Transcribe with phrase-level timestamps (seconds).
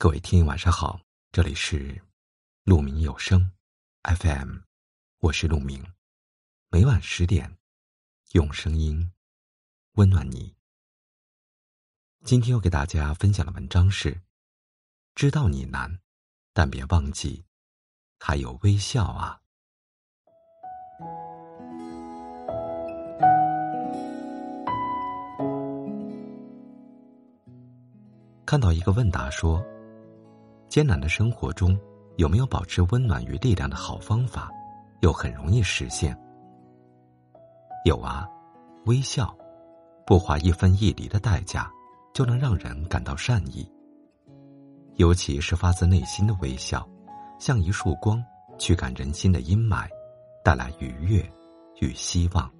[0.00, 1.00] 各位听友晚上好，
[1.32, 2.00] 这里是
[2.62, 3.50] 鹿鸣有声
[4.04, 4.58] FM，
[5.18, 5.84] 我是鹿鸣，
[6.70, 7.58] 每晚十点
[8.30, 9.10] 用声音
[9.94, 10.54] 温暖你。
[12.24, 14.22] 今天要给大家分享的文章是：
[15.16, 15.98] 知道你难，
[16.52, 17.44] 但别忘记
[18.20, 19.40] 还有微笑啊。
[28.46, 29.60] 看到一个问答说。
[30.68, 31.78] 艰难的生活中，
[32.16, 34.50] 有没有保持温暖与力量的好方法？
[35.00, 36.16] 又很容易实现？
[37.84, 38.28] 有啊，
[38.86, 39.34] 微笑，
[40.04, 41.70] 不花一分一厘的代价，
[42.12, 43.70] 就能让人感到善意。
[44.96, 46.86] 尤其是发自内心的微笑，
[47.38, 48.22] 像一束光，
[48.58, 49.88] 驱赶人心的阴霾，
[50.44, 51.24] 带来愉悦
[51.80, 52.50] 与希望。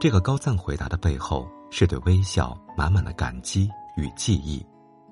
[0.00, 4.64] 这个高赞回答的背后，是对微笑满满的感激与记忆。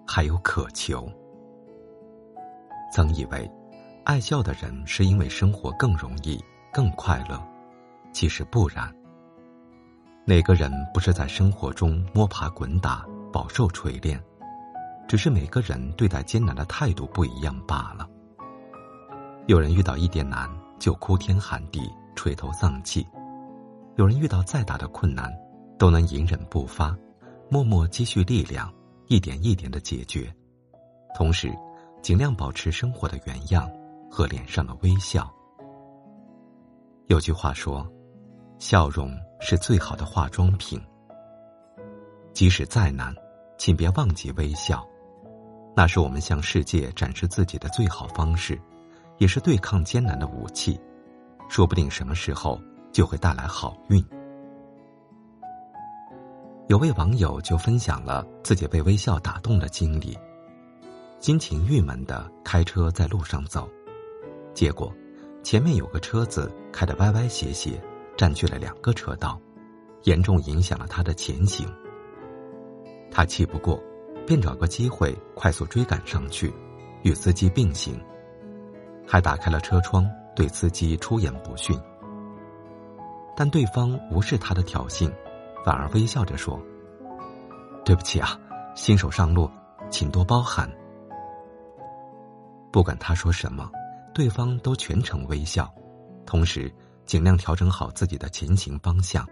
[0.06, 1.10] 还有渴求。
[2.92, 3.50] 曾以为，
[4.04, 7.42] 爱笑的人是因为生活更容易、更快乐，
[8.12, 8.94] 其实不然。
[10.24, 14.22] 哪个人不是在生活中摸爬滚打、饱受锤炼？
[15.08, 18.08] 只是每个人对待艰难的态度不一样罢了。
[19.46, 23.04] 有人遇到一点难就哭天喊地、垂头丧气；
[23.96, 25.32] 有人遇到再大的困难，
[25.78, 26.96] 都能隐忍不发，
[27.48, 28.72] 默默积蓄力量。
[29.08, 30.34] 一点一点的解决，
[31.14, 31.52] 同时
[32.02, 33.70] 尽量保持生活的原样
[34.10, 35.32] 和脸上的微笑。
[37.06, 37.86] 有句话说
[38.58, 40.80] ：“笑容是最好的化妆品。”
[42.34, 43.14] 即使再难，
[43.56, 44.84] 请别忘记微笑，
[45.74, 48.60] 那是我们向世界展示自己的最好方式，
[49.18, 50.80] 也是对抗艰难的武器。
[51.48, 52.60] 说不定什么时候
[52.92, 54.04] 就会带来好运。
[56.68, 60.18] 有位网友就分享了自己被微笑打动的经历，
[61.20, 63.68] 心情郁闷的开车在路上走，
[64.52, 64.92] 结果
[65.44, 67.80] 前面有个车子开得歪歪斜斜，
[68.16, 69.40] 占据了两个车道，
[70.02, 71.68] 严重影响了他的前行。
[73.12, 73.80] 他气不过，
[74.26, 76.52] 便找个机会快速追赶上去，
[77.04, 77.96] 与司机并行，
[79.06, 80.04] 还打开了车窗
[80.34, 81.78] 对司机出言不逊。
[83.36, 85.08] 但对方无视他的挑衅。
[85.66, 86.62] 反而微笑着说
[87.84, 88.38] ：“对不起啊，
[88.76, 89.50] 新手上路，
[89.90, 90.70] 请多包涵。”
[92.70, 93.68] 不管他说什么，
[94.14, 95.68] 对方都全程微笑，
[96.24, 96.72] 同时
[97.04, 99.26] 尽量调整好自己的前行方向。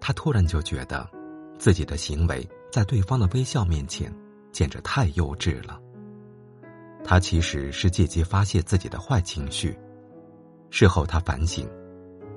[0.00, 1.08] 他突然就觉得，
[1.56, 4.12] 自己的行为在对方的微笑面前，
[4.50, 5.80] 简直太幼稚了。
[7.04, 9.78] 他其实是借机发泄自己的坏情绪。
[10.68, 11.64] 事后他反省，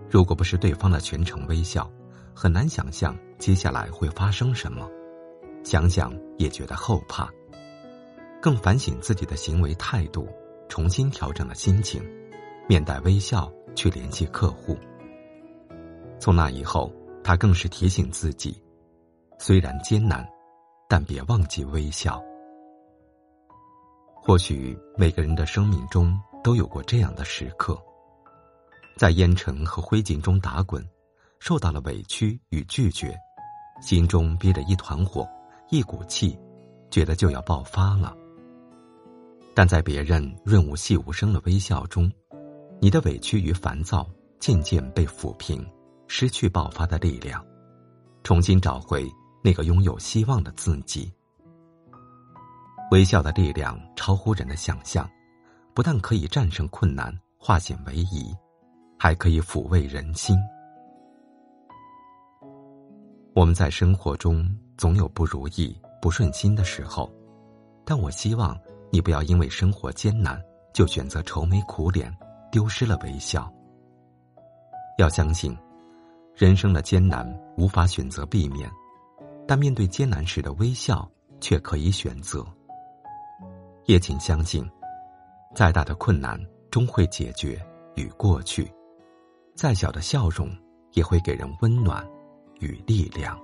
[0.07, 1.91] 如果不是对方的全程微笑，
[2.39, 4.87] 很难想象接下来会发生什么，
[5.63, 7.27] 想想也觉得后怕。
[8.39, 10.29] 更反省自己的行为态度，
[10.69, 11.99] 重新调整了心情，
[12.69, 14.77] 面带微笑去联系客户。
[16.19, 16.93] 从那以后，
[17.23, 18.61] 他更是提醒自己：
[19.39, 20.23] 虽然艰难，
[20.87, 22.21] 但别忘记微笑。
[24.13, 27.75] 或许每个人的生命中都有过这样的时刻，
[28.95, 30.87] 在烟尘和灰烬中打滚。
[31.39, 33.17] 受到了委屈与拒绝，
[33.81, 35.27] 心中憋着一团火，
[35.69, 36.37] 一股气，
[36.89, 38.15] 觉得就要爆发了。
[39.53, 42.11] 但在别人润物细无声的微笑中，
[42.79, 44.07] 你的委屈与烦躁
[44.39, 45.65] 渐渐被抚平，
[46.07, 47.43] 失去爆发的力量，
[48.23, 49.09] 重新找回
[49.43, 51.11] 那个拥有希望的自己。
[52.91, 55.09] 微笑的力量超乎人的想象，
[55.73, 58.33] 不但可以战胜困难，化险为夷，
[58.97, 60.37] 还可以抚慰人心。
[63.37, 64.49] 我们在生活中
[64.79, 67.07] 总有不如意、不顺心的时候，
[67.85, 68.59] 但我希望
[68.89, 70.43] 你不要因为生活艰难
[70.73, 72.11] 就选择愁眉苦脸，
[72.51, 73.47] 丢失了微笑。
[74.97, 75.55] 要相信，
[76.35, 78.67] 人生的艰难无法选择避免，
[79.47, 81.07] 但面对艰难时的微笑
[81.39, 82.43] 却可以选择。
[83.85, 84.67] 也请相信，
[85.53, 87.63] 再大的困难终会解决
[87.93, 88.67] 与过去，
[89.53, 90.49] 再小的笑容
[90.93, 92.03] 也会给人温暖。
[92.59, 93.39] 与力量，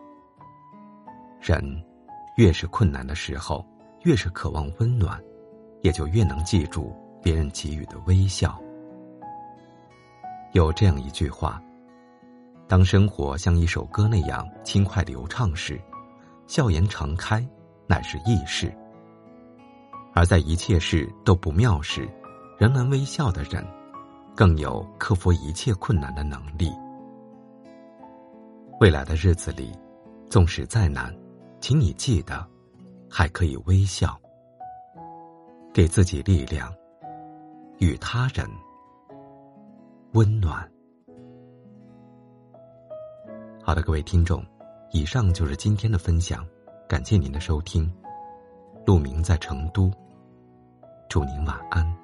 [1.42, 1.64] 人
[2.38, 3.66] 越是困难的时候，
[4.04, 5.22] 越是渴望温暖，
[5.82, 8.60] 也就越能记住别人给予的微笑。
[10.54, 11.62] 有这样一句话：
[12.68, 15.80] 当生活像一首歌那样轻快流畅时，
[16.48, 17.46] 笑颜常开
[17.88, 18.70] 乃是易事；
[20.14, 22.10] 而在一切事都不妙时，
[22.58, 23.66] 仍能微笑的人，
[24.36, 26.72] 更有克服一切困难的能力。
[28.80, 29.72] 未来的日子里，
[30.30, 31.16] 纵使再难，
[31.62, 32.46] 请你记得，
[33.10, 34.20] 还可以微笑，
[35.74, 36.74] 给自己力量，
[37.80, 38.46] 与他人
[40.14, 40.70] 温暖。
[43.64, 44.44] 好的，各位听众，
[44.92, 46.46] 以上就是今天的分享，
[46.90, 47.90] 感谢您的收听。
[48.86, 49.90] 陆明在成都，
[51.08, 52.03] 祝您晚安。